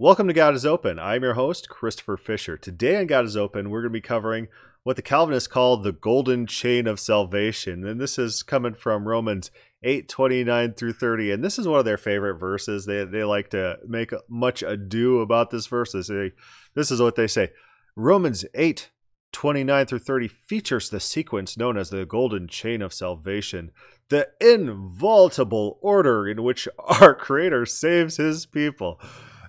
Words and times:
Welcome 0.00 0.28
to 0.28 0.32
God 0.32 0.54
is 0.54 0.64
Open. 0.64 0.98
I'm 0.98 1.22
your 1.22 1.34
host, 1.34 1.68
Christopher 1.68 2.16
Fisher. 2.16 2.56
Today 2.56 2.96
on 2.96 3.06
God 3.06 3.26
is 3.26 3.36
Open, 3.36 3.68
we're 3.68 3.82
going 3.82 3.92
to 3.92 3.98
be 3.98 4.00
covering 4.00 4.48
what 4.82 4.96
the 4.96 5.02
Calvinists 5.02 5.46
call 5.46 5.76
the 5.76 5.92
golden 5.92 6.46
chain 6.46 6.86
of 6.86 6.98
salvation. 6.98 7.84
And 7.84 8.00
this 8.00 8.18
is 8.18 8.42
coming 8.42 8.72
from 8.72 9.06
Romans 9.06 9.50
8 9.82 10.08
29 10.08 10.72
through 10.72 10.94
30. 10.94 11.32
And 11.32 11.44
this 11.44 11.58
is 11.58 11.68
one 11.68 11.80
of 11.80 11.84
their 11.84 11.98
favorite 11.98 12.36
verses. 12.36 12.86
They, 12.86 13.04
they 13.04 13.24
like 13.24 13.50
to 13.50 13.76
make 13.86 14.12
much 14.26 14.62
ado 14.62 15.20
about 15.20 15.50
this 15.50 15.66
verse. 15.66 15.92
They, 15.92 16.32
this 16.72 16.90
is 16.90 17.02
what 17.02 17.16
they 17.16 17.26
say 17.26 17.50
Romans 17.94 18.46
8 18.54 18.88
29 19.32 19.84
through 19.84 19.98
30 19.98 20.28
features 20.28 20.88
the 20.88 20.98
sequence 20.98 21.58
known 21.58 21.76
as 21.76 21.90
the 21.90 22.06
golden 22.06 22.48
chain 22.48 22.80
of 22.80 22.94
salvation, 22.94 23.70
the 24.08 24.28
inviolable 24.40 25.78
order 25.82 26.26
in 26.26 26.42
which 26.42 26.66
our 26.78 27.14
Creator 27.14 27.66
saves 27.66 28.16
his 28.16 28.46
people. 28.46 28.98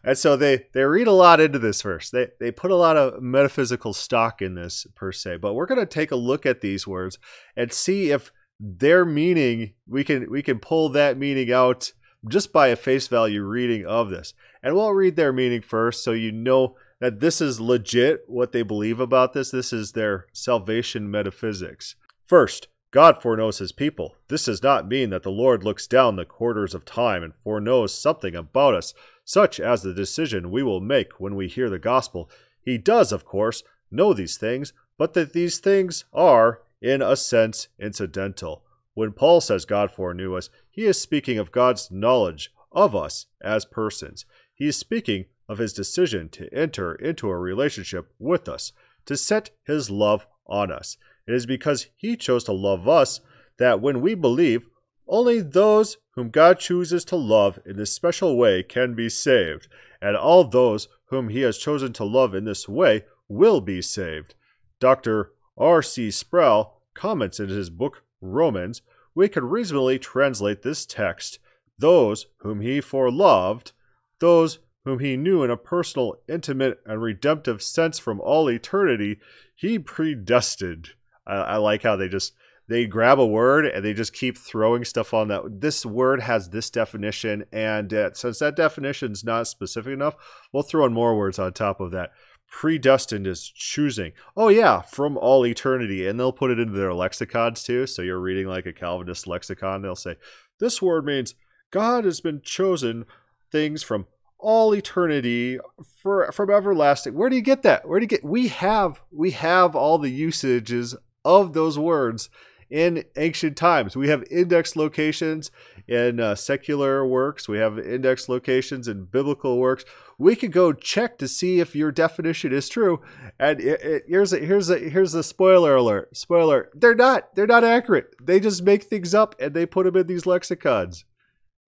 And 0.04 0.18
so 0.18 0.36
they 0.36 0.66
they 0.74 0.84
read 0.84 1.08
a 1.08 1.12
lot 1.12 1.40
into 1.40 1.60
this 1.60 1.82
verse. 1.82 2.10
They 2.10 2.28
they 2.40 2.52
put 2.52 2.72
a 2.72 2.76
lot 2.76 2.98
of 2.98 3.22
metaphysical 3.22 3.94
stock 3.94 4.42
in 4.42 4.56
this 4.56 4.88
per 4.96 5.12
se. 5.12 5.38
But 5.38 5.54
we're 5.54 5.68
going 5.68 5.80
to 5.80 5.86
take 5.86 6.12
a 6.12 6.16
look 6.16 6.46
at 6.46 6.62
these 6.62 6.88
words 6.88 7.20
and 7.56 7.72
see 7.72 8.12
if 8.12 8.32
their 8.60 9.06
meaning 9.06 9.74
we 9.88 10.04
can 10.04 10.30
we 10.30 10.42
can 10.42 10.60
pull 10.60 10.90
that 10.90 11.18
meaning 11.18 11.52
out 11.52 11.92
just 12.28 12.54
by 12.54 12.68
a 12.68 12.76
face 12.76 13.08
value 13.08 13.44
reading 13.44 13.86
of 13.86 14.10
this. 14.10 14.34
And 14.62 14.76
we'll 14.76 14.92
read 14.92 15.16
their 15.16 15.34
meaning 15.34 15.62
first 15.62 16.04
so 16.04 16.12
you 16.12 16.32
know 16.32 16.76
that 17.00 17.20
this 17.20 17.42
is 17.42 17.60
legit 17.60 18.24
what 18.28 18.52
they 18.52 18.62
believe 18.62 19.00
about 19.00 19.34
this. 19.34 19.50
This 19.50 19.74
is 19.74 19.94
their 19.94 20.28
salvation 20.32 21.10
metaphysics. 21.10 21.96
First, 22.26 22.68
God 22.92 23.22
foreknows 23.22 23.58
his 23.58 23.72
people. 23.72 24.16
This 24.28 24.46
does 24.46 24.62
not 24.62 24.88
mean 24.88 25.10
that 25.10 25.24
the 25.24 25.32
Lord 25.32 25.64
looks 25.64 25.88
down 25.88 26.16
the 26.16 26.26
quarters 26.26 26.76
of 26.76 26.86
time 26.86 27.24
and 27.24 27.34
foreknows 27.44 27.94
something 27.94 28.36
about 28.36 28.76
us 28.76 28.94
such 29.26 29.60
as 29.60 29.82
the 29.82 29.94
decision 29.94 30.52
we 30.52 30.64
will 30.64 30.82
make 30.82 31.20
when 31.20 31.36
we 31.36 31.48
hear 31.48 31.70
the 31.70 31.80
gospel. 31.80 32.30
He 32.62 32.78
does, 32.78 33.12
of 33.12 33.26
course, 33.26 33.64
know 33.90 34.14
these 34.14 34.38
things, 34.38 34.74
but 34.98 35.14
that 35.14 35.34
these 35.34 35.60
things 35.60 36.06
are, 36.14 36.62
in 36.82 37.02
a 37.02 37.16
sense, 37.16 37.68
incidental. 37.80 38.64
When 38.94 39.12
Paul 39.12 39.42
says 39.42 39.66
God 39.66 39.92
foreknew 39.92 40.36
us, 40.36 40.50
he 40.70 40.86
is 40.86 41.00
speaking 41.00 41.38
of 41.38 41.52
God's 41.52 41.92
knowledge 41.92 42.52
of 42.72 42.96
us 42.96 43.28
as 43.42 43.66
persons. 43.66 44.26
He 44.54 44.68
is 44.68 44.78
speaking 44.78 45.26
of 45.48 45.58
his 45.58 45.74
decision 45.74 46.30
to 46.30 46.54
enter 46.54 46.96
into 46.96 47.30
a 47.30 47.38
relationship 47.38 48.14
with 48.20 48.48
us, 48.48 48.72
to 49.06 49.18
set 49.18 49.52
his 49.66 49.90
love 49.90 50.26
on 50.46 50.72
us. 50.72 50.98
It 51.28 51.34
is 51.34 51.46
because 51.46 51.88
he 51.96 52.16
chose 52.16 52.44
to 52.46 52.54
love 52.54 52.88
us 52.88 53.22
that 53.58 53.82
when 53.82 54.02
we 54.02 54.16
believe, 54.16 54.68
only 55.12 55.42
those 55.42 55.98
whom 56.16 56.30
God 56.30 56.58
chooses 56.58 57.04
to 57.06 57.16
love 57.18 57.60
in 57.66 57.76
this 57.76 57.94
special 57.94 58.38
way 58.38 58.64
can 58.64 58.96
be 58.96 59.10
saved, 59.10 59.68
and 60.02 60.16
all 60.16 60.46
those 60.46 60.88
whom 61.08 61.30
he 61.30 61.42
has 61.42 61.58
chosen 61.58 61.92
to 61.94 62.06
love 62.06 62.34
in 62.34 62.46
this 62.46 62.68
way 62.68 63.04
will 63.28 63.60
be 63.62 63.82
saved. 63.82 64.34
Dr. 64.80 65.34
R. 65.58 65.84
C. 65.84 66.10
Sproul 66.10 66.82
comments 66.94 67.40
in 67.40 67.50
his 67.50 67.70
book 67.70 68.04
Romans, 68.22 68.82
we 69.14 69.28
can 69.28 69.46
reasonably 69.46 70.00
translate 70.00 70.62
this 70.62 70.86
text 70.86 71.40
those 71.78 72.28
whom 72.38 72.62
he 72.62 72.80
foreloved, 72.80 73.72
those 74.20 74.60
whom 74.86 75.00
he 75.00 75.18
knew 75.18 75.44
in 75.44 75.50
a 75.50 75.58
personal, 75.58 76.16
intimate, 76.30 76.80
and 76.86 77.02
redemptive 77.02 77.62
sense 77.62 77.98
from 77.98 78.22
all 78.22 78.50
eternity, 78.50 79.20
he 79.56 79.80
predestined. 79.80 80.92
I, 81.26 81.36
I 81.36 81.58
like 81.58 81.82
how 81.82 81.96
they 81.96 82.08
just 82.08 82.34
they 82.72 82.86
grab 82.86 83.20
a 83.20 83.26
word 83.26 83.66
and 83.66 83.84
they 83.84 83.94
just 83.94 84.14
keep 84.14 84.38
throwing 84.38 84.86
stuff 84.86 85.14
on 85.14 85.28
that. 85.28 85.60
This 85.60 85.86
word 85.86 86.22
has 86.22 86.50
this 86.50 86.70
definition, 86.70 87.44
and 87.52 87.94
uh, 87.94 88.14
since 88.14 88.40
that 88.40 88.56
definition 88.56 89.12
is 89.12 89.26
not 89.26 89.48
specific 89.48 89.92
enough, 89.92 90.16
we'll 90.54 90.64
throw 90.64 90.86
in 90.86 90.94
more 90.94 91.18
words 91.18 91.38
on 91.38 91.52
top 91.52 91.82
of 91.82 91.92
that. 91.92 92.12
Predestined 92.50 93.28
is 93.28 93.48
choosing. 93.48 94.14
Oh, 94.38 94.48
yeah, 94.48 94.82
from 94.82 95.18
all 95.18 95.46
eternity. 95.46 96.08
And 96.08 96.20
they'll 96.20 96.32
put 96.32 96.52
it 96.52 96.60
into 96.60 96.74
their 96.74 96.94
lexicons 96.94 97.64
too. 97.64 97.88
So 97.88 98.02
you're 98.02 98.20
reading 98.20 98.48
like 98.48 98.66
a 98.66 98.74
Calvinist 98.74 99.28
lexicon. 99.28 99.82
They'll 99.82 99.96
say, 99.96 100.16
this 100.60 100.82
word 100.82 101.06
means 101.06 101.36
God 101.72 102.06
has 102.06 102.22
been 102.22 102.42
chosen 102.42 103.06
things 103.52 103.84
from 103.84 104.08
all 104.38 104.74
eternity 104.74 105.60
for 106.02 106.32
from 106.32 106.50
everlasting. 106.50 107.16
Where 107.16 107.30
do 107.30 107.36
you 107.36 107.42
get 107.42 107.64
that? 107.64 107.88
Where 107.88 108.00
do 108.00 108.04
you 108.04 108.08
get 108.08 108.24
we 108.24 108.48
have 108.48 109.02
we 109.12 109.32
have 109.32 109.76
all 109.76 109.98
the 109.98 110.10
usages 110.10 110.96
of 111.24 111.54
those 111.54 111.78
words 111.78 112.30
in 112.72 113.04
ancient 113.18 113.58
times. 113.58 113.98
We 113.98 114.08
have 114.08 114.24
index 114.32 114.76
locations 114.76 115.52
in 115.88 116.22
uh, 116.22 116.36
secular 116.36 117.06
works, 117.06 117.50
we 117.50 117.58
have 117.58 117.78
index 117.78 118.30
locations 118.30 118.88
in 118.88 119.06
biblical 119.06 119.60
works. 119.60 119.84
We 120.18 120.36
could 120.36 120.52
go 120.52 120.72
check 120.72 121.18
to 121.18 121.28
see 121.28 121.60
if 121.60 121.76
your 121.76 121.92
definition 121.92 122.54
is 122.54 122.70
true. 122.70 123.02
And 123.40 123.60
it, 123.60 123.82
it, 123.82 124.04
here's 124.08 124.32
a, 124.32 124.40
here's 124.40 124.70
a 124.70 124.78
here's 124.78 125.14
a 125.14 125.24
spoiler 125.24 125.76
alert. 125.76 126.16
Spoiler: 126.16 126.70
they're 126.74 126.96
not 126.96 127.36
they're 127.36 127.48
not 127.48 127.64
accurate. 127.64 128.16
They 128.22 128.40
just 128.40 128.64
make 128.64 128.84
things 128.84 129.14
up 129.14 129.36
and 129.40 129.54
they 129.54 129.66
put 129.66 129.86
them 129.86 129.98
in 129.98 130.08
these 130.08 130.26
lexicons. 130.26 131.04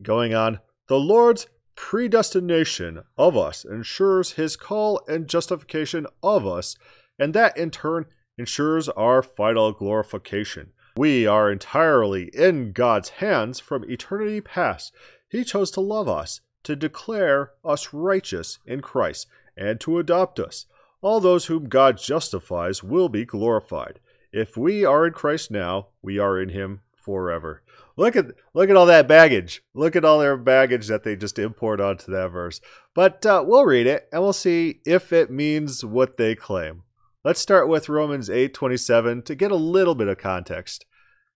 Going 0.01 0.33
on, 0.33 0.59
the 0.87 0.99
Lord's 0.99 1.47
predestination 1.75 3.01
of 3.17 3.35
us 3.35 3.65
ensures 3.65 4.33
His 4.33 4.55
call 4.55 5.01
and 5.07 5.27
justification 5.27 6.05
of 6.21 6.47
us, 6.47 6.77
and 7.19 7.33
that 7.33 7.57
in 7.57 7.71
turn 7.71 8.05
ensures 8.37 8.87
our 8.89 9.21
final 9.21 9.71
glorification. 9.71 10.71
We 10.95 11.25
are 11.25 11.51
entirely 11.51 12.25
in 12.35 12.71
God's 12.71 13.09
hands 13.09 13.59
from 13.59 13.83
eternity 13.89 14.41
past. 14.41 14.93
He 15.27 15.43
chose 15.43 15.71
to 15.71 15.81
love 15.81 16.07
us, 16.07 16.41
to 16.63 16.75
declare 16.75 17.51
us 17.65 17.93
righteous 17.93 18.59
in 18.67 18.81
Christ, 18.81 19.27
and 19.57 19.79
to 19.81 19.97
adopt 19.97 20.39
us. 20.39 20.67
All 21.01 21.19
those 21.19 21.47
whom 21.47 21.67
God 21.67 21.97
justifies 21.97 22.83
will 22.83 23.09
be 23.09 23.25
glorified. 23.25 23.99
If 24.31 24.55
we 24.55 24.85
are 24.85 25.07
in 25.07 25.13
Christ 25.13 25.49
now, 25.49 25.87
we 26.03 26.19
are 26.19 26.39
in 26.39 26.49
him 26.49 26.81
forever. 26.95 27.63
Look 27.97 28.15
at 28.15 28.27
look 28.53 28.69
at 28.69 28.75
all 28.75 28.85
that 28.85 29.07
baggage. 29.07 29.63
Look 29.73 29.95
at 29.95 30.05
all 30.05 30.19
their 30.19 30.37
baggage 30.37 30.87
that 30.87 31.03
they 31.03 31.15
just 31.15 31.37
import 31.37 31.79
onto 31.79 32.11
that 32.11 32.29
verse. 32.29 32.61
But 32.93 33.25
uh, 33.25 33.43
we'll 33.45 33.65
read 33.65 33.87
it 33.87 34.07
and 34.11 34.21
we'll 34.21 34.33
see 34.33 34.79
if 34.85 35.11
it 35.11 35.29
means 35.29 35.83
what 35.83 36.17
they 36.17 36.35
claim. 36.35 36.83
Let's 37.25 37.39
start 37.39 37.69
with 37.69 37.87
Romans 37.87 38.29
8:27 38.29 39.21
to 39.23 39.33
get 39.33 39.49
a 39.49 39.55
little 39.55 39.95
bit 39.95 40.09
of 40.09 40.17
context. 40.17 40.85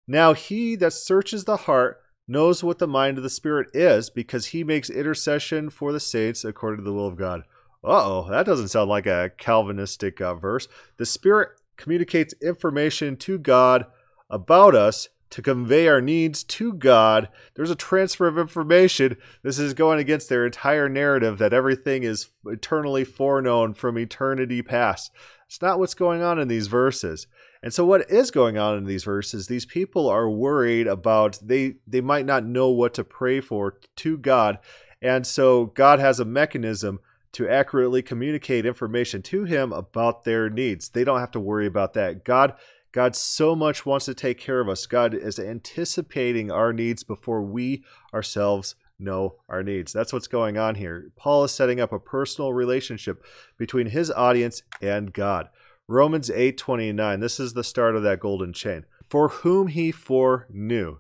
Now 0.08 0.34
he 0.34 0.76
that 0.78 0.94
searches 0.94 1.46
the 1.46 1.58
heart 1.58 2.02
knows 2.28 2.64
what 2.64 2.80
the 2.80 2.88
mind 2.88 3.18
of 3.18 3.24
the 3.24 3.30
Spirit 3.30 3.68
is, 3.72 4.10
because 4.10 4.48
he 4.48 4.64
makes 4.64 4.90
intercession 4.90 5.70
for 5.70 5.94
the 5.94 6.00
saints 6.00 6.44
according 6.44 6.80
to 6.80 6.84
the 6.84 6.92
will 6.92 7.06
of 7.06 7.18
God. 7.18 7.44
Uh-oh, 7.84 8.28
that 8.32 8.48
doesn't 8.48 8.70
sound 8.70 8.90
like 8.90 9.06
a 9.06 9.30
Calvinistic 9.38 10.20
uh, 10.20 10.34
verse. 10.34 10.68
The 10.98 11.06
Spirit 11.06 11.50
communicates 11.78 12.34
information 12.42 13.16
to 13.18 13.38
God 13.38 13.86
about 14.28 14.74
us 14.74 15.10
to 15.36 15.42
convey 15.42 15.90
our 15.90 16.00
needs 16.00 16.46
to 16.46 16.72
God. 16.72 17.28
There's 17.56 17.70
a 17.70 17.76
transfer 17.76 18.26
of 18.26 18.38
information. 18.38 19.18
This 19.44 19.60
is 19.60 19.74
going 19.74 20.00
against 20.00 20.30
their 20.30 20.46
entire 20.46 20.88
narrative 20.88 21.40
that 21.40 21.52
everything 21.52 22.04
is 22.04 22.30
eternally 22.46 23.04
foreknown 23.04 23.74
from 23.74 23.98
eternity 23.98 24.62
past. 24.62 25.12
It's 25.46 25.62
not 25.62 25.78
what's 25.78 25.94
going 25.94 26.22
on 26.22 26.40
in 26.40 26.48
these 26.48 26.68
verses. 26.68 27.28
And 27.62 27.74
so 27.74 27.86
what 27.86 28.10
is 28.10 28.32
going 28.32 28.58
on 28.58 28.78
in 28.78 28.86
these 28.86 29.04
verses, 29.04 29.48
these 29.48 29.66
people 29.66 30.08
are 30.08 30.30
worried 30.30 30.88
about 30.88 31.38
they 31.42 31.76
they 31.86 32.00
might 32.00 32.26
not 32.26 32.46
know 32.46 32.70
what 32.70 32.94
to 32.94 33.04
pray 33.04 33.42
for 33.42 33.78
to 33.98 34.18
God. 34.18 34.60
And 35.02 35.28
so 35.28 35.66
God 35.66 36.00
has 36.00 36.22
a 36.22 36.26
mechanism 36.26 37.02
to 37.34 37.50
accurately 37.50 38.02
communicate 38.02 38.66
information 38.66 39.22
to 39.24 39.44
him 39.44 39.74
about 39.74 40.24
their 40.24 40.50
needs. 40.50 40.88
They 40.88 41.04
don't 41.04 41.20
have 41.20 41.32
to 41.32 41.42
worry 41.42 41.66
about 41.66 41.94
that. 41.96 42.24
God 42.24 42.54
God 42.96 43.14
so 43.14 43.58
much 43.58 43.86
wants 43.86 44.06
to 44.06 44.14
take 44.14 44.40
care 44.40 44.62
of 44.62 44.70
us. 44.70 44.86
God 44.86 45.14
is 45.14 45.38
anticipating 45.38 46.50
our 46.50 46.72
needs 46.72 47.04
before 47.04 47.42
we 47.42 47.84
ourselves 48.14 48.76
know 48.98 49.36
our 49.50 49.64
needs. 49.64 49.92
That's 49.92 50.14
what's 50.14 50.30
going 50.30 50.58
on 50.58 50.76
here. 50.76 51.12
Paul 51.18 51.44
is 51.44 51.52
setting 51.52 51.82
up 51.82 51.92
a 51.92 52.00
personal 52.00 52.54
relationship 52.54 53.22
between 53.58 53.88
his 53.88 54.10
audience 54.12 54.64
and 54.82 55.12
God. 55.12 55.50
Romans 55.90 56.30
8:29. 56.30 57.20
This 57.20 57.38
is 57.38 57.52
the 57.52 57.66
start 57.66 57.98
of 57.98 58.04
that 58.04 58.22
golden 58.22 58.54
chain. 58.54 58.86
For 59.10 59.28
whom 59.28 59.68
he 59.68 59.92
foreknew. 59.92 61.00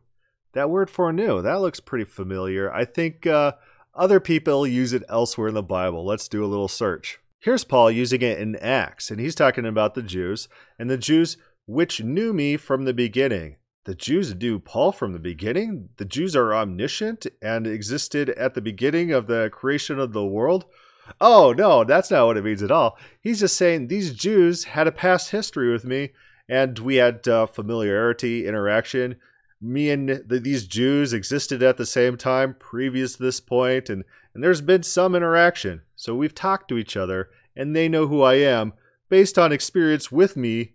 That 0.51 0.69
word 0.69 0.89
foreknew, 0.89 1.41
that 1.43 1.61
looks 1.61 1.79
pretty 1.79 2.03
familiar. 2.03 2.69
I 2.73 2.83
think 2.83 3.25
uh, 3.25 3.53
other 3.93 4.19
people 4.19 4.67
use 4.67 4.91
it 4.91 5.03
elsewhere 5.07 5.47
in 5.47 5.53
the 5.53 5.63
Bible. 5.63 6.03
Let's 6.03 6.27
do 6.27 6.43
a 6.43 6.45
little 6.45 6.67
search. 6.67 7.19
Here's 7.39 7.63
Paul 7.63 7.89
using 7.89 8.21
it 8.21 8.37
in 8.37 8.57
Acts, 8.57 9.11
and 9.11 9.21
he's 9.21 9.35
talking 9.35 9.65
about 9.65 9.93
the 9.93 10.03
Jews, 10.03 10.49
and 10.77 10.89
the 10.89 10.97
Jews 10.97 11.37
which 11.65 12.03
knew 12.03 12.33
me 12.33 12.57
from 12.57 12.85
the 12.85 12.93
beginning. 12.93 13.57
The 13.85 13.95
Jews 13.95 14.33
knew 14.33 14.59
Paul 14.59 14.91
from 14.91 15.13
the 15.13 15.19
beginning. 15.19 15.89
The 15.97 16.05
Jews 16.05 16.35
are 16.35 16.55
omniscient 16.55 17.27
and 17.41 17.67
existed 17.67 18.29
at 18.31 18.55
the 18.55 18.61
beginning 18.61 19.11
of 19.11 19.27
the 19.27 19.49
creation 19.51 19.99
of 19.99 20.11
the 20.11 20.25
world. 20.25 20.65
Oh, 21.21 21.53
no, 21.55 21.83
that's 21.83 22.09
not 22.09 22.25
what 22.25 22.37
it 22.37 22.43
means 22.43 22.63
at 22.63 22.71
all. 22.71 22.97
He's 23.21 23.41
just 23.41 23.55
saying 23.55 23.87
these 23.87 24.13
Jews 24.13 24.63
had 24.63 24.87
a 24.87 24.91
past 24.91 25.29
history 25.29 25.71
with 25.71 25.85
me 25.85 26.13
and 26.47 26.77
we 26.79 26.95
had 26.95 27.27
uh, 27.27 27.45
familiarity, 27.45 28.47
interaction. 28.47 29.15
Me 29.61 29.89
and 29.89 30.09
the, 30.09 30.39
these 30.39 30.65
Jews 30.67 31.13
existed 31.13 31.63
at 31.63 31.77
the 31.77 31.85
same 31.85 32.17
time 32.17 32.55
previous 32.59 33.15
to 33.15 33.23
this 33.23 33.39
point, 33.39 33.89
and, 33.89 34.03
and 34.33 34.43
there's 34.43 34.61
been 34.61 34.83
some 34.83 35.15
interaction. 35.15 35.81
So 35.95 36.13
we've 36.13 36.35
talked 36.35 36.67
to 36.69 36.77
each 36.77 36.95
other, 36.95 37.29
and 37.55 37.75
they 37.75 37.89
know 37.89 38.07
who 38.07 38.21
I 38.21 38.35
am 38.35 38.73
based 39.09 39.39
on 39.39 39.51
experience 39.51 40.11
with 40.11 40.35
me 40.35 40.73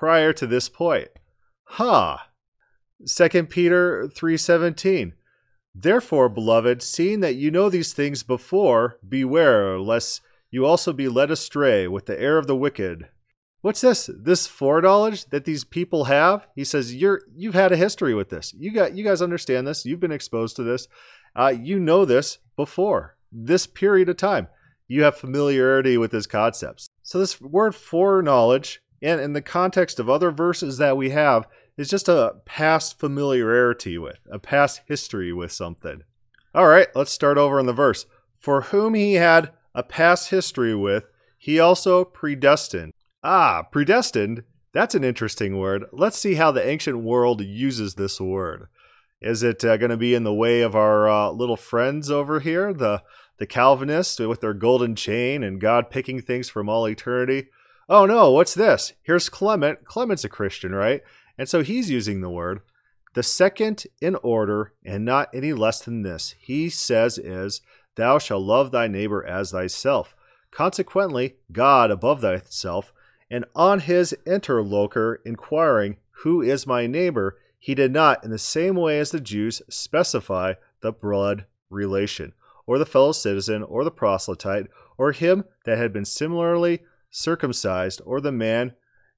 prior 0.00 0.32
to 0.32 0.46
this 0.46 0.70
point. 0.70 1.08
Huh. 1.64 2.16
2 3.06 3.44
Peter 3.50 4.08
3:17 4.08 5.12
Therefore, 5.74 6.30
beloved, 6.30 6.82
seeing 6.82 7.20
that 7.20 7.34
you 7.34 7.50
know 7.50 7.68
these 7.68 7.92
things 7.92 8.22
before, 8.22 8.98
beware 9.06 9.78
lest 9.78 10.22
you 10.50 10.64
also 10.64 10.94
be 10.94 11.06
led 11.06 11.30
astray 11.30 11.86
with 11.86 12.06
the 12.06 12.18
error 12.18 12.38
of 12.38 12.46
the 12.46 12.56
wicked. 12.56 13.08
What's 13.60 13.82
this? 13.82 14.08
This 14.12 14.46
foreknowledge 14.46 15.26
that 15.26 15.44
these 15.44 15.64
people 15.64 16.04
have? 16.04 16.46
He 16.56 16.64
says, 16.64 16.94
"You're 16.94 17.20
you've 17.36 17.54
had 17.54 17.70
a 17.70 17.76
history 17.76 18.14
with 18.14 18.30
this. 18.30 18.54
You 18.58 18.72
got 18.72 18.96
you 18.96 19.04
guys 19.04 19.20
understand 19.20 19.66
this. 19.66 19.84
You've 19.84 20.00
been 20.00 20.18
exposed 20.18 20.56
to 20.56 20.62
this. 20.62 20.88
Uh, 21.36 21.52
you 21.54 21.78
know 21.78 22.06
this 22.06 22.38
before 22.56 23.18
this 23.30 23.66
period 23.66 24.08
of 24.08 24.16
time. 24.16 24.48
You 24.88 25.02
have 25.02 25.18
familiarity 25.18 25.98
with 25.98 26.10
his 26.10 26.26
concepts. 26.26 26.88
So 27.02 27.18
this 27.18 27.38
word 27.38 27.74
foreknowledge, 27.74 28.80
and 29.02 29.20
in 29.20 29.32
the 29.32 29.42
context 29.42 29.98
of 29.98 30.08
other 30.08 30.30
verses 30.30 30.78
that 30.78 30.96
we 30.96 31.10
have, 31.10 31.46
is 31.76 31.88
just 31.88 32.08
a 32.08 32.34
past 32.44 32.98
familiarity 32.98 33.96
with, 33.96 34.18
a 34.30 34.38
past 34.38 34.82
history 34.86 35.32
with 35.32 35.52
something. 35.52 36.02
All 36.54 36.66
right, 36.66 36.88
let's 36.94 37.12
start 37.12 37.38
over 37.38 37.58
in 37.58 37.66
the 37.66 37.72
verse. 37.72 38.06
For 38.38 38.62
whom 38.62 38.94
he 38.94 39.14
had 39.14 39.52
a 39.74 39.82
past 39.82 40.30
history 40.30 40.74
with, 40.74 41.04
he 41.38 41.58
also 41.58 42.04
predestined. 42.04 42.92
Ah, 43.22 43.62
predestined? 43.62 44.44
That's 44.72 44.94
an 44.94 45.04
interesting 45.04 45.58
word. 45.58 45.84
Let's 45.92 46.18
see 46.18 46.34
how 46.34 46.50
the 46.52 46.66
ancient 46.66 46.98
world 46.98 47.40
uses 47.40 47.94
this 47.94 48.20
word. 48.20 48.68
Is 49.20 49.42
it 49.42 49.64
uh, 49.64 49.76
going 49.76 49.90
to 49.90 49.96
be 49.96 50.14
in 50.14 50.24
the 50.24 50.34
way 50.34 50.62
of 50.62 50.74
our 50.74 51.08
uh, 51.08 51.30
little 51.30 51.56
friends 51.56 52.10
over 52.10 52.40
here, 52.40 52.72
the 52.72 53.02
the 53.38 53.46
Calvinists 53.46 54.18
with 54.18 54.42
their 54.42 54.52
golden 54.52 54.94
chain 54.94 55.42
and 55.42 55.60
God 55.62 55.88
picking 55.88 56.20
things 56.20 56.50
from 56.50 56.68
all 56.68 56.86
eternity? 56.86 57.48
Oh 57.92 58.06
no, 58.06 58.30
what's 58.30 58.54
this? 58.54 58.92
Here's 59.02 59.28
Clement. 59.28 59.84
Clement's 59.84 60.22
a 60.22 60.28
Christian, 60.28 60.72
right? 60.72 61.02
And 61.36 61.48
so 61.48 61.64
he's 61.64 61.90
using 61.90 62.20
the 62.20 62.30
word. 62.30 62.60
The 63.14 63.24
second 63.24 63.84
in 64.00 64.14
order, 64.22 64.74
and 64.84 65.04
not 65.04 65.28
any 65.34 65.52
less 65.52 65.80
than 65.80 66.02
this, 66.02 66.36
he 66.38 66.70
says 66.70 67.18
is, 67.18 67.62
Thou 67.96 68.18
shalt 68.18 68.44
love 68.44 68.70
thy 68.70 68.86
neighbor 68.86 69.26
as 69.26 69.50
thyself. 69.50 70.14
Consequently, 70.52 71.34
God 71.50 71.90
above 71.90 72.20
thyself, 72.20 72.92
and 73.28 73.44
on 73.56 73.80
his 73.80 74.14
interlocutor 74.24 75.20
inquiring, 75.24 75.96
Who 76.22 76.42
is 76.42 76.68
my 76.68 76.86
neighbor? 76.86 77.38
he 77.58 77.74
did 77.74 77.92
not, 77.92 78.22
in 78.22 78.30
the 78.30 78.38
same 78.38 78.76
way 78.76 79.00
as 79.00 79.10
the 79.10 79.20
Jews, 79.20 79.62
specify 79.68 80.54
the 80.80 80.92
blood 80.92 81.44
relation, 81.68 82.34
or 82.68 82.78
the 82.78 82.86
fellow 82.86 83.10
citizen, 83.10 83.64
or 83.64 83.82
the 83.82 83.90
proselyte, 83.90 84.68
or 84.96 85.10
him 85.10 85.44
that 85.64 85.76
had 85.76 85.92
been 85.92 86.04
similarly 86.04 86.82
circumcised, 87.10 88.00
or 88.04 88.20
the 88.20 88.32
man 88.32 88.74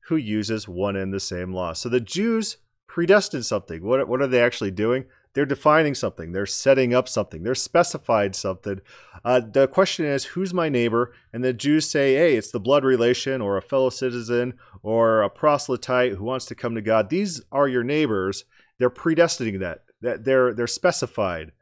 who 0.09 0.17
uses 0.17 0.67
one 0.69 0.97
and 0.97 1.13
the 1.13 1.21
same 1.21 1.53
law. 1.53 1.73
So 1.73 1.89
the 1.89 2.01
Jews 2.01 2.57
predestined 2.87 3.47
something. 3.47 3.85
What, 3.85 4.09
what 4.09 4.21
are 4.21 4.27
they 4.27 4.43
actually 4.43 4.71
doing? 4.71 5.05
They're 5.35 5.47
defining 5.47 5.95
something. 5.95 6.33
They're 6.33 6.45
setting 6.45 6.93
up 6.93 7.09
something. 7.09 7.43
They're 7.43 7.55
specified 7.55 8.37
something. 8.37 8.81
Uh, 9.25 9.41
the 9.41 9.67
question 9.67 10.05
is, 10.05 10.25
who's 10.25 10.53
my 10.53 10.69
neighbor? 10.69 11.15
And 11.33 11.43
the 11.43 11.55
Jews 11.55 11.89
say, 11.89 12.15
hey, 12.17 12.37
it's 12.37 12.51
the 12.51 12.61
blood 12.61 12.85
relation 12.85 13.41
or 13.41 13.57
a 13.57 13.63
fellow 13.63 13.89
citizen 13.89 14.55
or 14.83 15.23
a 15.23 15.31
proselyte 15.31 16.13
who 16.13 16.25
wants 16.25 16.45
to 16.47 16.55
come 16.55 16.75
to 16.75 16.83
God. 16.83 17.09
These 17.09 17.41
are 17.51 17.67
your 17.67 17.83
neighbors. 17.83 18.45
They're 18.79 18.91
predestining 18.91 19.61
that. 19.61 19.85
That 20.03 20.25
they're 20.25 20.53
they're 20.53 20.67
specified. 20.67 21.53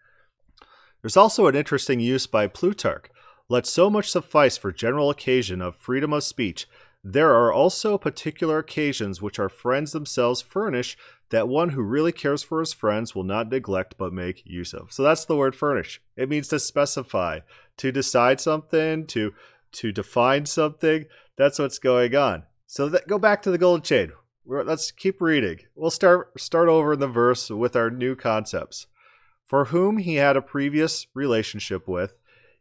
There's 1.03 1.17
also 1.17 1.47
an 1.47 1.55
interesting 1.55 2.01
use 2.01 2.27
by 2.27 2.47
Plutarch. 2.47 3.11
Let 3.51 3.67
so 3.67 3.91
much 3.91 4.09
suffice 4.09 4.57
for 4.57 4.71
general 4.71 5.11
occasion 5.11 5.61
of 5.61 5.75
freedom 5.75 6.13
of 6.13 6.23
speech. 6.23 6.69
There 7.03 7.35
are 7.35 7.53
also 7.53 7.99
particular 7.99 8.59
occasions 8.59 9.21
which 9.21 9.41
our 9.41 9.49
friends 9.49 9.91
themselves 9.91 10.41
furnish 10.41 10.97
that 11.31 11.49
one 11.49 11.71
who 11.71 11.83
really 11.83 12.13
cares 12.13 12.45
for 12.45 12.61
his 12.61 12.73
friends 12.73 13.13
will 13.13 13.25
not 13.25 13.49
neglect 13.49 13.97
but 13.99 14.13
make 14.13 14.47
use 14.47 14.73
of. 14.73 14.93
So 14.93 15.03
that's 15.03 15.25
the 15.25 15.35
word 15.35 15.57
furnish. 15.57 16.01
It 16.17 16.29
means 16.29 16.47
to 16.49 16.61
specify, 16.61 17.41
to 17.79 17.91
decide 17.91 18.41
something, 18.41 19.05
to 19.09 19.35
to 19.73 19.91
define 19.91 20.47
something. 20.47 21.07
That's 21.37 21.59
what's 21.59 21.81
going 21.81 22.15
on. 22.15 22.45
So 22.69 22.89
that, 22.89 23.09
go 23.09 23.19
back 23.19 23.43
to 23.43 23.51
the 23.51 23.59
golden 23.59 23.83
chain. 23.83 24.13
let's 24.47 24.93
keep 24.93 25.21
reading. 25.21 25.59
We'll 25.75 25.91
start 25.91 26.41
start 26.41 26.69
over 26.69 26.93
in 26.93 27.01
the 27.01 27.09
verse 27.09 27.51
with 27.51 27.75
our 27.75 27.91
new 27.91 28.15
concepts. 28.15 28.87
For 29.45 29.67
whom 29.67 29.99
he 29.99 30.15
had 30.15 30.37
a 30.37 30.43
previous 30.43 31.09
relationship 31.15 31.89
with, 31.89 32.15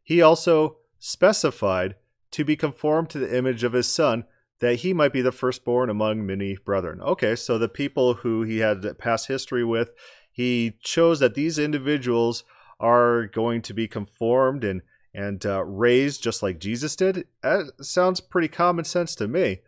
he 0.09 0.23
also 0.23 0.77
specified 0.97 1.93
to 2.31 2.43
be 2.43 2.55
conformed 2.55 3.11
to 3.11 3.19
the 3.19 3.37
image 3.37 3.63
of 3.63 3.73
his 3.73 3.87
son 3.87 4.25
that 4.59 4.77
he 4.77 4.91
might 4.91 5.13
be 5.13 5.21
the 5.21 5.31
firstborn 5.31 5.87
among 5.87 6.25
many 6.25 6.57
brethren. 6.65 6.99
Okay, 6.99 7.35
so 7.35 7.59
the 7.59 7.69
people 7.69 8.15
who 8.15 8.41
he 8.41 8.57
had 8.57 8.97
past 8.97 9.27
history 9.27 9.63
with, 9.63 9.91
he 10.31 10.73
chose 10.81 11.19
that 11.19 11.35
these 11.35 11.59
individuals 11.59 12.43
are 12.79 13.27
going 13.27 13.61
to 13.61 13.71
be 13.71 13.87
conformed 13.87 14.63
and 14.63 14.81
and 15.13 15.45
uh, 15.45 15.63
raised 15.63 16.23
just 16.23 16.41
like 16.41 16.59
Jesus 16.59 16.95
did. 16.95 17.27
That 17.43 17.71
sounds 17.79 18.19
pretty 18.19 18.47
common 18.47 18.85
sense 18.85 19.13
to 19.13 19.27
me. 19.27 19.59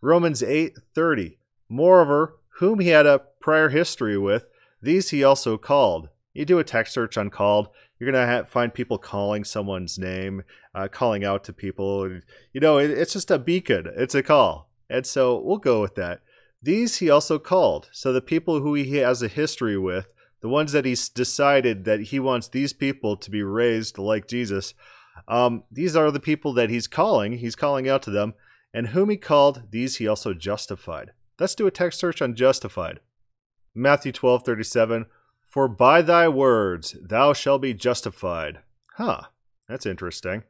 Romans 0.00 0.42
8:30. 0.42 1.36
Moreover, 1.68 2.40
whom 2.58 2.80
he 2.80 2.88
had 2.88 3.06
a 3.06 3.22
prior 3.40 3.68
history 3.68 4.18
with, 4.18 4.46
these 4.82 5.10
he 5.10 5.22
also 5.22 5.56
called. 5.56 6.08
You 6.34 6.44
do 6.44 6.58
a 6.58 6.64
text 6.64 6.92
search 6.92 7.16
on 7.16 7.30
called, 7.30 7.68
you're 7.98 8.10
gonna 8.10 8.26
have, 8.26 8.48
find 8.48 8.74
people 8.74 8.98
calling 8.98 9.44
someone's 9.44 9.98
name, 9.98 10.42
uh, 10.74 10.88
calling 10.88 11.24
out 11.24 11.44
to 11.44 11.52
people. 11.52 12.08
You 12.52 12.60
know, 12.60 12.78
it, 12.78 12.90
it's 12.90 13.12
just 13.12 13.30
a 13.30 13.38
beacon. 13.38 13.90
It's 13.96 14.14
a 14.14 14.22
call, 14.22 14.70
and 14.90 15.06
so 15.06 15.40
we'll 15.40 15.58
go 15.58 15.80
with 15.80 15.94
that. 15.94 16.20
These 16.62 16.96
he 16.96 17.10
also 17.10 17.38
called. 17.38 17.88
So 17.92 18.12
the 18.12 18.20
people 18.20 18.60
who 18.60 18.74
he 18.74 18.96
has 18.96 19.22
a 19.22 19.28
history 19.28 19.78
with, 19.78 20.08
the 20.40 20.48
ones 20.48 20.72
that 20.72 20.84
he's 20.84 21.08
decided 21.08 21.84
that 21.84 22.00
he 22.00 22.18
wants 22.18 22.48
these 22.48 22.72
people 22.72 23.16
to 23.16 23.30
be 23.30 23.42
raised 23.42 23.98
like 23.98 24.28
Jesus, 24.28 24.74
um, 25.28 25.64
these 25.70 25.96
are 25.96 26.10
the 26.10 26.20
people 26.20 26.52
that 26.54 26.70
he's 26.70 26.86
calling. 26.86 27.38
He's 27.38 27.56
calling 27.56 27.88
out 27.88 28.02
to 28.02 28.10
them, 28.10 28.34
and 28.74 28.88
whom 28.88 29.10
he 29.10 29.16
called, 29.16 29.70
these 29.70 29.96
he 29.96 30.06
also 30.08 30.34
justified. 30.34 31.12
Let's 31.38 31.54
do 31.54 31.66
a 31.66 31.70
text 31.70 31.98
search 31.98 32.20
on 32.20 32.34
justified. 32.34 33.00
Matthew 33.74 34.12
twelve 34.12 34.42
thirty 34.44 34.64
seven. 34.64 35.06
For 35.56 35.68
by 35.68 36.02
thy 36.02 36.28
words 36.28 36.94
thou 37.00 37.32
shalt 37.32 37.62
be 37.62 37.72
justified. 37.72 38.58
Huh, 38.96 39.22
that's 39.66 39.86
interesting. 39.86 40.42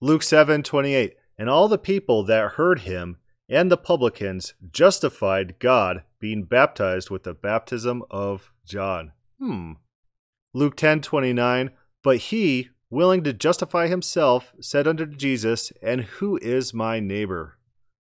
Luke 0.00 0.24
7 0.24 0.64
28. 0.64 1.14
And 1.38 1.48
all 1.48 1.68
the 1.68 1.78
people 1.78 2.24
that 2.24 2.54
heard 2.54 2.80
him 2.80 3.18
and 3.48 3.70
the 3.70 3.76
publicans 3.76 4.54
justified 4.72 5.60
God, 5.60 6.02
being 6.18 6.42
baptized 6.42 7.08
with 7.08 7.22
the 7.22 7.34
baptism 7.34 8.02
of 8.10 8.50
John. 8.66 9.12
Hmm. 9.38 9.74
Luke 10.52 10.74
10 10.74 11.00
29. 11.00 11.70
But 12.02 12.16
he, 12.16 12.70
willing 12.90 13.22
to 13.22 13.32
justify 13.32 13.86
himself, 13.86 14.54
said 14.60 14.88
unto 14.88 15.06
Jesus, 15.06 15.72
And 15.80 16.00
who 16.00 16.36
is 16.38 16.74
my 16.74 16.98
neighbor? 16.98 17.57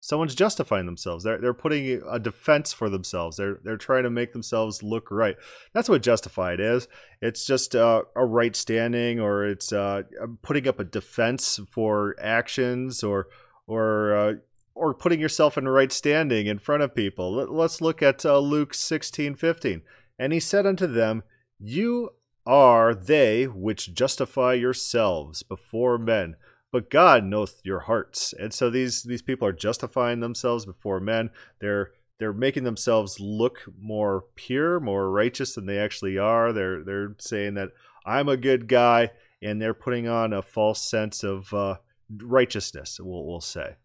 Someone's 0.05 0.35
justifying 0.35 0.85
themselves. 0.85 1.25
They're 1.25 1.39
they're 1.39 1.55
putting 1.55 2.03
a 2.09 2.19
defense 2.19 2.75
for 2.75 2.91
themselves. 2.91 3.39
They're 3.39 3.59
they're 3.65 3.79
trying 3.79 4.03
to 4.03 4.11
make 4.11 4.33
themselves 4.33 4.83
look 4.83 5.11
right. 5.11 5.37
That's 5.73 5.89
what 5.89 6.03
justified 6.03 6.61
is. 6.61 6.89
It's 7.23 7.47
just 7.47 7.75
uh, 7.75 8.03
a 8.15 8.25
right 8.25 8.55
standing, 8.55 9.19
or 9.19 9.47
it's 9.47 9.73
uh, 9.73 10.03
putting 10.43 10.69
up 10.69 10.79
a 10.79 10.85
defense 10.85 11.59
for 11.71 12.15
actions, 12.21 13.03
or 13.03 13.29
or 13.67 14.15
uh, 14.15 14.33
or 14.75 14.93
putting 14.93 15.21
yourself 15.21 15.57
in 15.57 15.67
right 15.67 15.91
standing 15.91 16.47
in 16.47 16.59
front 16.59 16.83
of 16.83 16.95
people. 16.95 17.33
Let, 17.33 17.65
us 17.65 17.81
look 17.81 18.03
at 18.03 18.27
uh, 18.27 18.39
Luke 18.39 18.75
sixteen 18.75 19.35
fifteen. 19.35 19.83
And 20.19 20.33
he 20.33 20.41
said 20.41 20.67
unto 20.67 20.87
them, 20.87 21.23
You 21.59 22.11
are 22.47 22.95
they 22.95 23.47
which 23.47 23.95
justify 23.95 24.53
yourselves 24.53 25.43
before 25.43 25.99
men 25.99 26.37
but 26.75 26.91
God 26.91 27.23
knoweth 27.23 27.61
your 27.63 27.79
hearts. 27.79 28.35
And 28.37 28.53
so 28.53 28.69
these 28.69 29.05
these 29.05 29.23
people 29.23 29.47
are 29.47 29.53
justifying 29.53 30.19
themselves 30.19 30.67
before 30.67 30.99
men. 30.99 31.31
They're 31.61 31.93
they're 32.19 32.33
making 32.33 32.65
themselves 32.65 33.21
look 33.21 33.61
more 33.81 34.25
pure, 34.35 34.81
more 34.81 35.09
righteous 35.09 35.55
than 35.55 35.67
they 35.67 35.79
actually 35.79 36.19
are. 36.19 36.53
They're 36.53 36.83
they're 36.83 37.15
saying 37.21 37.55
that 37.55 37.69
I'm 38.05 38.29
a 38.29 38.37
good 38.37 38.67
guy, 38.67 39.13
and 39.41 39.63
they're 39.63 39.73
putting 39.73 40.09
on 40.09 40.33
a 40.33 40.43
false 40.43 40.83
sense 40.83 41.23
of 41.23 41.55
uh, 41.55 41.77
righteousness. 42.11 42.99
We'll 43.01 43.25
we'll 43.25 43.41
say, 43.41 43.77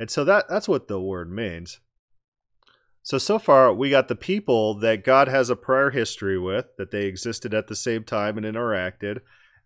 and 0.00 0.10
so 0.10 0.24
that 0.24 0.46
that's 0.48 0.68
what 0.68 0.88
the 0.88 0.98
word 0.98 1.30
means. 1.30 1.80
So 3.02 3.18
so 3.18 3.38
far 3.38 3.74
we 3.74 3.90
got 3.90 4.08
the 4.08 4.16
people 4.16 4.72
that 4.78 5.04
God 5.04 5.28
has 5.28 5.50
a 5.50 5.56
prior 5.56 5.90
history 5.90 6.38
with, 6.38 6.64
that 6.78 6.92
they 6.92 7.04
existed 7.04 7.52
at 7.52 7.66
the 7.66 7.76
same 7.76 8.04
time 8.04 8.38
and 8.38 8.46
interacted. 8.46 9.18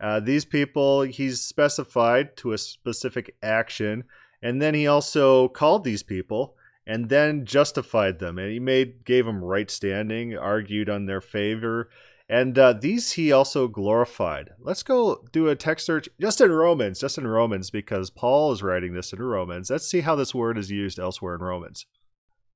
Uh, 0.03 0.19
these 0.19 0.45
people 0.45 1.03
he's 1.03 1.41
specified 1.41 2.37
to 2.37 2.53
a 2.53 2.59
specific 2.59 3.37
action, 3.43 4.05
and 4.43 4.61
then 4.61 4.75
he 4.75 4.87
also 4.87 5.49
called 5.49 5.85
these 5.85 6.03
people 6.03 6.57
and 6.87 7.09
then 7.09 7.47
justified 7.47 8.19
them, 8.19 8.39
and 8.39 8.51
he 8.51 8.59
made 8.59 9.05
gave 9.05 9.25
them 9.25 9.45
right 9.45 9.71
standing, 9.71 10.37
argued 10.37 10.91
on 10.91 11.07
their 11.07 11.21
favor, 11.21 11.89
And 12.29 12.59
uh, 12.59 12.73
these 12.73 13.13
he 13.13 13.31
also 13.31 13.69
glorified. 13.69 14.51
Let's 14.59 14.83
go 14.83 15.23
do 15.33 15.49
a 15.49 15.55
text 15.55 15.87
search 15.87 16.09
just 16.21 16.41
in 16.41 16.51
Romans, 16.51 16.99
just 16.99 17.19
in 17.19 17.27
Romans, 17.27 17.71
because 17.71 18.11
Paul 18.11 18.53
is 18.53 18.63
writing 18.63 18.95
this 18.95 19.13
in 19.13 19.21
Romans. 19.21 19.71
Let's 19.71 19.87
see 19.87 20.01
how 20.01 20.17
this 20.17 20.35
word 20.35 20.59
is 20.59 20.71
used 20.71 20.99
elsewhere 20.99 21.35
in 21.35 21.43
Romans. 21.43 21.87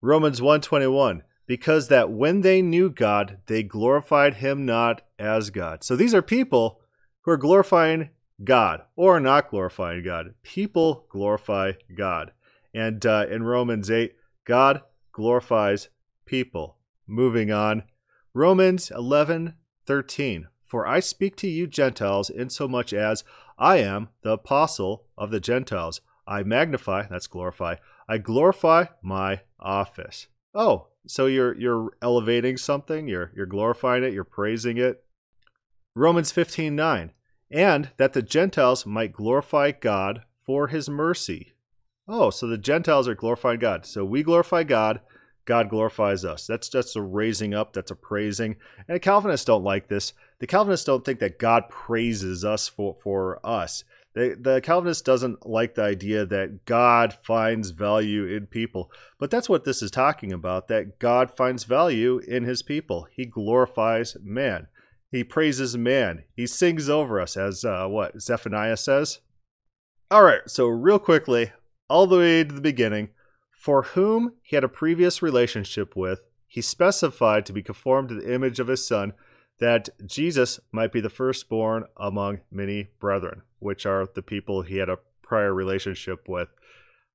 Romans 0.01 0.43
121 0.43 1.23
because 1.47 1.89
that 1.89 2.11
when 2.11 2.41
they 2.41 2.61
knew 2.61 2.91
God, 2.91 3.39
they 3.47 3.63
glorified 3.63 4.35
him 4.35 4.67
not 4.67 5.03
as 5.19 5.51
God. 5.51 5.85
So 5.85 5.95
these 5.95 6.15
are 6.15 6.23
people 6.23 6.81
who 7.27 7.33
are 7.33 7.37
glorifying 7.37 8.11
God 8.43 8.83
or 8.95 9.19
not 9.19 9.51
glorifying 9.51 10.05
God. 10.05 10.35
People 10.45 11.07
glorify 11.11 11.73
God. 11.95 12.33
And 12.73 13.05
uh, 13.05 13.27
in 13.29 13.43
Romans 13.43 13.91
8, 13.91 14.15
God 14.45 14.83
glorifies 15.13 15.89
people. 16.25 16.77
Moving 17.07 17.51
on. 17.51 17.83
Romans 18.33 18.93
11, 18.95 19.55
13. 19.87 20.47
For 20.65 20.87
I 20.87 21.01
speak 21.01 21.37
to 21.37 21.49
you 21.49 21.67
Gentiles 21.67 22.31
insomuch 22.31 22.93
as 22.93 23.25
I 23.59 23.79
am 23.79 24.09
the 24.23 24.33
apostle 24.33 25.07
of 25.19 25.31
the 25.31 25.41
Gentiles. 25.41 26.01
I 26.29 26.43
magnify, 26.43 27.07
that's 27.09 27.27
glorify, 27.27 27.77
I 28.09 28.19
glorify 28.19 28.87
my 29.03 29.41
office. 29.59 30.27
Oh, 30.55 30.89
so 31.07 31.27
you're 31.27 31.57
you're 31.57 31.93
elevating 32.03 32.57
something, 32.57 33.07
you're 33.07 33.31
you're 33.35 33.47
glorifying 33.47 34.03
it, 34.03 34.13
you're 34.13 34.25
praising 34.25 34.77
it. 34.77 35.05
Romans 35.95 36.33
15:9. 36.33 37.11
And 37.51 37.91
that 37.97 38.13
the 38.13 38.23
Gentiles 38.23 38.87
might 38.87 39.13
glorify 39.13 39.71
God 39.73 40.23
for 40.45 40.69
his 40.69 40.89
mercy. 40.89 41.55
Oh, 42.09 42.31
so 42.31 42.47
the 42.47 42.59
Gentiles 42.59 43.09
are 43.09 43.15
glorifying 43.15 43.59
God. 43.59 43.87
So 43.87 44.05
we 44.05 44.23
glorify 44.23 44.63
God, 44.63 45.01
God 45.45 45.69
glorifies 45.69 46.25
us. 46.25 46.47
That's 46.47 46.69
just 46.69 46.97
a 46.97 47.03
raising 47.03 47.55
up, 47.55 47.73
that's 47.73 47.91
a 47.91 47.97
praising. 47.97 48.57
And 48.89 48.97
the 48.97 49.01
Calvinists 49.01 49.45
don't 49.45 49.65
like 49.65 49.89
this. 49.89 50.13
The 50.39 50.47
Calvinists 50.47 50.87
don't 50.87 51.05
think 51.05 51.21
that 51.21 51.39
God 51.39 51.69
praises 51.69 52.45
us 52.45 52.69
for, 52.69 52.97
for 53.03 53.41
us. 53.45 53.85
The, 54.17 54.35
the 54.41 54.63
Calvinist 54.63 55.05
doesn't 55.05 55.47
like 55.47 55.75
the 55.75 55.83
idea 55.83 56.25
that 56.25 56.65
God 56.65 57.13
finds 57.23 57.69
value 57.69 58.25
in 58.25 58.47
people, 58.47 58.91
but 59.19 59.31
that's 59.31 59.47
what 59.47 59.65
this 59.65 59.83
is 59.83 59.91
talking 59.91 60.33
about 60.33 60.69
that 60.69 60.99
God 60.99 61.37
finds 61.37 61.65
value 61.65 62.19
in 62.27 62.45
his 62.45 62.63
people. 62.63 63.07
He 63.13 63.27
glorifies 63.27 64.17
man, 64.23 64.69
he 65.17 65.25
praises 65.25 65.77
man, 65.77 66.25
he 66.35 66.47
sings 66.47 66.89
over 66.89 67.21
us, 67.21 67.37
as 67.37 67.65
uh, 67.65 67.87
what 67.87 68.21
Zephaniah 68.21 68.77
says. 68.77 69.21
All 70.11 70.23
right, 70.23 70.43
so 70.47 70.67
real 70.69 70.99
quickly, 70.99 71.53
all 71.89 72.07
the 72.07 72.19
way 72.19 72.45
to 72.45 72.55
the 72.55 72.61
beginning, 72.61 73.09
for 73.51 73.83
whom 73.83 74.35
he 74.43 74.57
had 74.57 74.65
a 74.65 74.69
previous 74.69 75.23
relationship 75.23 75.97
with, 75.97 76.21
he 76.47 76.61
specified 76.61 77.45
to 77.47 77.53
be 77.53 77.63
conformed 77.63 78.11
to 78.11 78.15
the 78.15 78.33
image 78.33 78.61
of 78.61 78.69
his 78.69 78.87
son 78.87 79.15
that 79.59 79.89
Jesus 80.07 80.61
might 80.71 80.93
be 80.93 81.01
the 81.01 81.11
firstborn 81.11 81.85
among 81.97 82.41
many 82.51 82.89
brethren, 83.01 83.43
which 83.59 83.87
are 83.87 84.07
the 84.15 84.23
people 84.23 84.63
he 84.63 84.77
had 84.77 84.89
a 84.89 84.99
prior 85.23 85.53
relationship 85.53 86.29
with. 86.29 86.49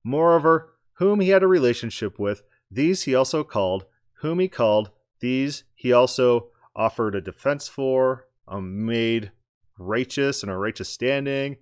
Moreover, 0.03 0.73
whom 0.93 1.19
he 1.19 1.29
had 1.29 1.43
a 1.43 1.47
relationship 1.47 2.17
with, 2.19 2.41
these 2.69 3.03
he 3.03 3.13
also 3.13 3.43
called, 3.43 3.85
whom 4.21 4.39
he 4.39 4.47
called, 4.47 4.89
these 5.19 5.63
he 5.75 5.93
also 5.93 6.47
offered 6.75 7.15
a 7.15 7.21
defense 7.21 7.67
for, 7.67 8.27
um, 8.47 8.85
made 8.85 9.31
righteous 9.77 10.43
and 10.43 10.51
a 10.51 10.57
righteous 10.57 10.89
standing. 10.89 11.57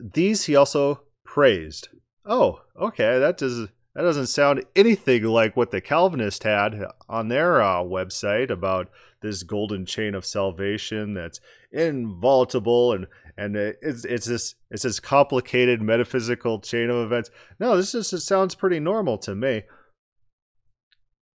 These 0.00 0.44
he 0.44 0.56
also 0.56 1.02
praised. 1.24 1.88
Oh, 2.24 2.62
okay, 2.80 3.18
that 3.18 3.38
does 3.38 3.68
that 3.94 4.02
doesn't 4.02 4.26
sound 4.26 4.62
anything 4.74 5.22
like 5.24 5.56
what 5.56 5.70
the 5.70 5.80
Calvinist 5.80 6.42
had 6.42 6.84
on 7.08 7.28
their 7.28 7.62
uh, 7.62 7.78
website 7.78 8.50
about 8.50 8.90
this 9.22 9.42
golden 9.42 9.86
chain 9.86 10.14
of 10.14 10.26
salvation 10.26 11.14
that's 11.14 11.40
inviolable 11.72 12.92
and 12.92 13.06
and 13.38 13.56
it's 13.56 14.04
it's 14.04 14.26
this 14.26 14.54
it's 14.70 14.82
this 14.82 15.00
complicated 15.00 15.80
metaphysical 15.82 16.60
chain 16.60 16.90
of 16.90 16.96
events. 16.96 17.30
No, 17.58 17.76
this 17.76 17.92
just 17.92 18.26
sounds 18.26 18.54
pretty 18.54 18.80
normal 18.80 19.18
to 19.18 19.34
me. 19.34 19.62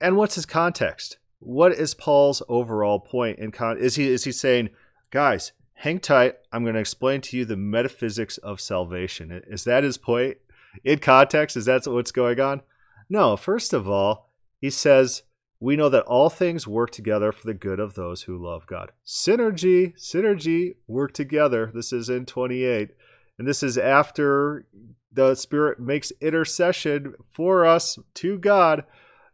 And 0.01 0.17
what's 0.17 0.35
his 0.35 0.47
context? 0.47 1.19
What 1.41 1.73
is 1.73 1.95
Paul's 1.95 2.43
overall 2.49 3.01
point 3.01 3.39
in 3.39 3.51
con? 3.51 3.79
Is 3.79 3.97
he 3.97 4.09
is 4.09 4.25
he 4.25 4.33
saying, 4.33 4.71
guys, 5.11 5.53
hang 5.75 5.99
tight? 5.99 6.37
I'm 6.53 6.63
going 6.63 6.75
to 6.75 6.81
explain 6.81 7.21
to 7.23 7.37
you 7.37 7.45
the 7.45 7.57
metaphysics 7.57 8.39
of 8.39 8.61
salvation. 8.61 9.43
Is 9.49 9.65
that 9.65 9.83
his 9.83 9.99
point? 9.99 10.39
in 10.85 10.99
context? 10.99 11.57
Is 11.57 11.67
that 11.67 11.87
what's 11.87 12.13
going 12.13 12.41
on? 12.41 12.63
No, 13.09 13.37
first 13.37 13.73
of 13.73 13.89
all, 13.89 14.31
he 14.61 14.71
says, 14.71 15.23
we 15.59 15.77
know 15.77 15.89
that 15.89 16.05
all 16.05 16.31
things 16.31 16.67
work 16.67 16.91
together 16.91 17.33
for 17.33 17.47
the 17.47 17.55
good 17.55 17.81
of 17.81 17.95
those 17.95 18.23
who 18.23 18.39
love 18.39 18.67
God. 18.67 18.93
Synergy, 19.07 19.95
synergy, 19.99 20.77
work 20.87 21.13
together. 21.13 21.71
This 21.75 21.93
is 21.93 22.09
in 22.09 22.25
28. 22.25 22.91
And 23.39 23.47
this 23.47 23.63
is 23.63 23.77
after 23.77 24.67
the 25.13 25.35
Spirit 25.35 25.81
makes 25.81 26.13
intercession 26.21 27.15
for 27.31 27.67
us 27.67 27.99
to 28.15 28.39
God. 28.39 28.85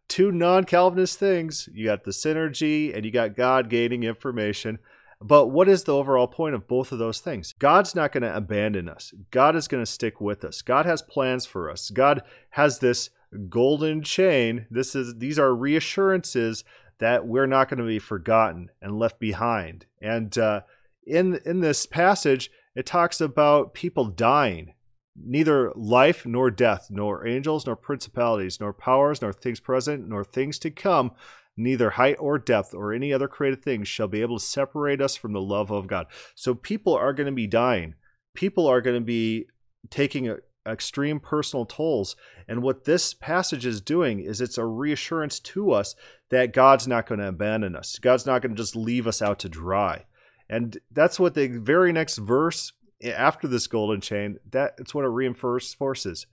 Two 0.09 0.31
non 0.31 0.65
Calvinist 0.65 1.19
things. 1.19 1.69
You 1.73 1.87
got 1.87 2.05
the 2.05 2.11
synergy 2.11 2.95
and 2.95 3.05
you 3.05 3.11
got 3.11 3.37
God 3.37 3.69
gaining 3.69 4.05
information. 4.05 4.79
But 5.21 5.47
what 5.47 5.69
is 5.69 5.85
the 5.85 5.95
overall 5.95 6.27
point 6.27 6.55
of 6.55 6.69
both 6.69 6.93
of 6.93 6.99
those 6.99 7.21
things? 7.21 7.55
God's 7.59 7.95
not 7.95 8.13
going 8.13 8.23
to 8.23 8.37
abandon 8.37 8.89
us. 8.89 9.15
God 9.31 9.57
is 9.57 9.67
going 9.67 9.83
to 9.83 9.91
stick 9.91 10.21
with 10.21 10.45
us. 10.45 10.61
God 10.63 10.85
has 10.85 11.01
plans 11.01 11.47
for 11.47 11.71
us. 11.71 11.91
God 11.91 12.23
has 12.51 12.79
this 12.79 13.11
golden 13.49 14.03
chain. 14.03 14.67
This 14.71 14.95
is 14.95 15.15
these 15.19 15.39
are 15.39 15.55
reassurances 15.55 16.65
that 16.99 17.27
we're 17.27 17.47
not 17.47 17.69
going 17.69 17.79
to 17.79 17.85
be 17.85 17.99
forgotten 17.99 18.71
and 18.81 18.99
left 18.99 19.19
behind. 19.19 19.87
And 20.01 20.37
uh, 20.37 20.63
in 21.07 21.41
in 21.45 21.61
this 21.61 21.87
passage, 21.87 22.51
it 22.75 22.87
talks 22.87 23.21
about 23.21 23.75
people 23.75 24.05
dying. 24.05 24.75
Neither 25.19 25.73
life 25.75 26.27
nor 26.27 26.51
death, 26.51 26.89
nor 26.91 27.27
angels, 27.27 27.67
nor 27.67 27.77
principalities, 27.77 28.61
nor 28.61 28.73
powers, 28.73 29.23
nor 29.23 29.33
things 29.33 29.61
present, 29.61 30.09
nor 30.09 30.25
things 30.25 30.59
to 30.61 30.71
come 30.71 31.13
neither 31.57 31.91
height 31.91 32.17
or 32.19 32.39
depth 32.39 32.75
or 32.75 32.93
any 32.93 33.13
other 33.13 33.29
created 33.29 33.63
thing 33.63 33.83
shall 33.85 34.09
be 34.09 34.21
able 34.21 34.39
to 34.39 34.45
separate 34.45 35.01
us 35.01 35.17
from 35.17 35.33
the 35.33 35.41
love 35.41 35.71
of 35.71 35.87
God. 35.87 36.07
So 36.35 36.55
people 36.55 36.95
are 36.95 37.13
going 37.13 37.27
to 37.27 37.33
be 37.33 37.47
dying. 37.47 37.95
People 38.35 38.67
are 38.67 38.81
going 38.81 38.97
to 38.97 39.05
be 39.05 39.47
taking 39.91 40.29
a, 40.29 40.37
extreme 40.67 41.21
personal 41.21 41.65
tolls. 41.65 42.17
And 42.49 42.63
what 42.63 42.85
this 42.85 43.15
passage 43.15 43.65
is 43.65 43.81
doing 43.81 44.21
is 44.21 44.41
it's 44.41 44.59
a 44.59 44.67
reassurance 44.67 45.39
to 45.41 45.71
us 45.71 45.95
that 46.31 46.53
God's 46.53 46.89
not 46.89 47.07
going 47.07 47.21
to 47.21 47.29
abandon 47.29 47.77
us. 47.77 47.99
God's 47.99 48.27
not 48.27 48.43
going 48.43 48.55
to 48.55 48.61
just 48.61 48.75
leave 48.75 49.07
us 49.07 49.23
out 49.23 49.39
to 49.41 49.49
dry. 49.49 50.07
And 50.49 50.79
that's 50.91 51.21
what 51.21 51.35
the 51.35 51.47
very 51.47 51.93
next 51.93 52.17
verse 52.17 52.73
after 53.05 53.47
this 53.47 53.67
golden 53.67 54.01
chain, 54.01 54.39
that's 54.49 54.95
what 54.95 55.05
it 55.05 55.09
reinforces. 55.09 55.75
Forces. 55.75 56.27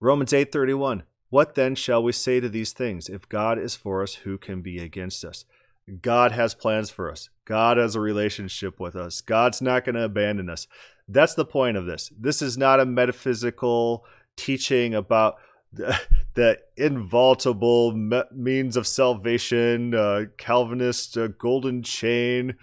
Romans 0.00 0.32
8:31. 0.32 1.02
What 1.28 1.54
then 1.54 1.76
shall 1.76 2.02
we 2.02 2.12
say 2.12 2.40
to 2.40 2.48
these 2.48 2.72
things? 2.72 3.08
If 3.08 3.28
God 3.28 3.58
is 3.58 3.76
for 3.76 4.02
us, 4.02 4.14
who 4.14 4.36
can 4.36 4.62
be 4.62 4.78
against 4.78 5.24
us? 5.24 5.44
God 6.02 6.32
has 6.32 6.54
plans 6.54 6.90
for 6.90 7.10
us. 7.10 7.30
God 7.44 7.76
has 7.76 7.94
a 7.94 8.00
relationship 8.00 8.80
with 8.80 8.96
us. 8.96 9.20
God's 9.20 9.62
not 9.62 9.84
going 9.84 9.94
to 9.94 10.04
abandon 10.04 10.50
us. 10.50 10.66
That's 11.08 11.34
the 11.34 11.44
point 11.44 11.76
of 11.76 11.86
this. 11.86 12.10
This 12.18 12.42
is 12.42 12.58
not 12.58 12.80
a 12.80 12.86
metaphysical 12.86 14.04
teaching 14.36 14.94
about 14.94 15.36
the, 15.72 15.98
the 16.34 16.58
inviolable 16.76 17.92
me- 17.92 18.22
means 18.32 18.76
of 18.76 18.86
salvation, 18.86 19.94
uh, 19.94 20.24
Calvinist 20.36 21.16
uh, 21.16 21.28
golden 21.28 21.82
chain, 21.82 22.56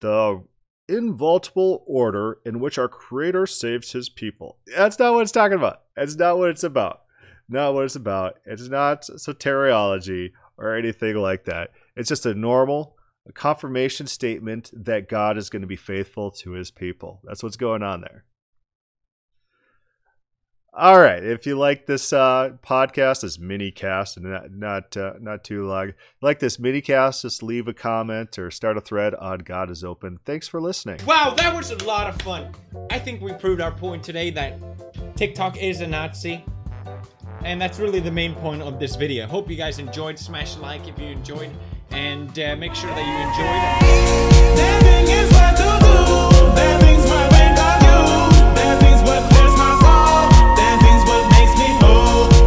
the 0.00 0.42
inviolable 0.88 1.84
order 1.86 2.38
in 2.44 2.60
which 2.60 2.78
our 2.78 2.88
Creator 2.88 3.46
saves 3.46 3.92
his 3.92 4.08
people. 4.08 4.58
That's 4.74 4.98
not 4.98 5.14
what 5.14 5.22
it's 5.22 5.32
talking 5.32 5.58
about. 5.58 5.82
That's 5.96 6.16
not 6.16 6.38
what 6.38 6.50
it's 6.50 6.64
about 6.64 7.00
not 7.48 7.74
what 7.74 7.84
it's 7.84 7.96
about. 7.96 8.38
It's 8.44 8.68
not 8.68 9.02
soteriology 9.02 10.32
or 10.58 10.74
anything 10.74 11.16
like 11.16 11.44
that. 11.44 11.70
It's 11.96 12.08
just 12.08 12.26
a 12.26 12.34
normal 12.34 12.96
confirmation 13.34 14.06
statement 14.06 14.70
that 14.72 15.08
God 15.08 15.36
is 15.36 15.50
going 15.50 15.62
to 15.62 15.68
be 15.68 15.76
faithful 15.76 16.30
to 16.32 16.52
his 16.52 16.70
people. 16.70 17.20
That's 17.24 17.42
what's 17.42 17.56
going 17.56 17.82
on 17.82 18.00
there. 18.00 18.24
All 20.78 21.00
right. 21.00 21.24
If 21.24 21.46
you 21.46 21.56
like 21.56 21.86
this 21.86 22.12
uh, 22.12 22.50
podcast, 22.62 23.22
this 23.22 23.38
mini 23.38 23.70
cast, 23.70 24.18
and 24.18 24.26
not 24.26 24.50
not 24.52 24.94
uh, 24.94 25.14
not 25.18 25.42
too 25.42 25.66
long, 25.66 25.94
like 26.20 26.38
this 26.38 26.58
mini 26.58 26.82
cast, 26.82 27.22
just 27.22 27.42
leave 27.42 27.66
a 27.66 27.72
comment 27.72 28.38
or 28.38 28.50
start 28.50 28.76
a 28.76 28.82
thread 28.82 29.14
on 29.14 29.38
God 29.38 29.70
is 29.70 29.82
Open. 29.82 30.20
Thanks 30.26 30.48
for 30.48 30.60
listening. 30.60 31.00
Wow, 31.06 31.32
that 31.38 31.56
was 31.56 31.70
a 31.70 31.82
lot 31.86 32.10
of 32.10 32.20
fun. 32.20 32.54
I 32.90 32.98
think 32.98 33.22
we 33.22 33.32
proved 33.32 33.62
our 33.62 33.72
point 33.72 34.04
today 34.04 34.28
that 34.32 34.58
TikTok 35.16 35.56
is 35.56 35.80
a 35.80 35.86
Nazi. 35.86 36.44
And 37.42 37.58
that's 37.60 37.78
really 37.78 38.00
the 38.00 38.10
main 38.10 38.34
point 38.34 38.60
of 38.60 38.78
this 38.78 38.96
video. 38.96 39.26
Hope 39.26 39.48
you 39.48 39.56
guys 39.56 39.78
enjoyed. 39.78 40.18
Smash 40.18 40.58
like 40.58 40.88
if 40.88 40.98
you 40.98 41.06
enjoyed. 41.06 41.50
And 41.90 42.38
uh, 42.38 42.54
make 42.56 42.74
sure 42.74 42.90
that 42.90 43.06
you 43.06 43.14
enjoyed. 44.52 46.25